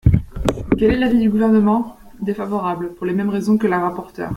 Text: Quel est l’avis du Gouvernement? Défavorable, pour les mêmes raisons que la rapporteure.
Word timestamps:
Quel 0.79 0.93
est 0.93 0.97
l’avis 0.97 1.19
du 1.19 1.29
Gouvernement? 1.29 1.95
Défavorable, 2.23 2.95
pour 2.95 3.05
les 3.05 3.13
mêmes 3.13 3.29
raisons 3.29 3.59
que 3.59 3.67
la 3.67 3.79
rapporteure. 3.79 4.29